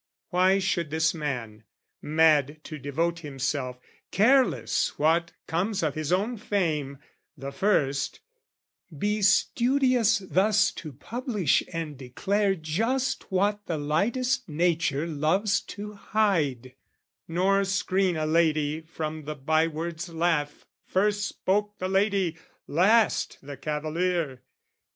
Why 0.31 0.57
should 0.57 0.89
this 0.89 1.13
man, 1.13 1.63
mad 2.01 2.59
to 2.63 2.79
devote 2.79 3.19
himself, 3.19 3.79
Careless 4.09 4.97
what 4.97 5.31
comes 5.45 5.83
of 5.83 5.93
his 5.93 6.11
own 6.11 6.37
fame, 6.37 6.97
the 7.37 7.51
first, 7.51 8.19
Be 8.97 9.21
studious 9.21 10.17
thus 10.17 10.71
to 10.71 10.91
publish 10.91 11.61
and 11.71 11.99
declare 11.99 12.55
Just 12.55 13.31
what 13.31 13.63
the 13.67 13.77
lightest 13.77 14.49
nature 14.49 15.05
loves 15.05 15.61
to 15.75 15.93
hide, 15.93 16.73
Nor 17.27 17.63
screen 17.63 18.17
a 18.17 18.25
lady 18.25 18.81
from 18.81 19.25
the 19.25 19.35
byword's 19.35 20.09
laugh 20.09 20.65
"First 20.87 21.27
spoke 21.27 21.77
the 21.77 21.87
lady, 21.87 22.37
last 22.65 23.37
the 23.43 23.55
cavalier!" 23.55 24.41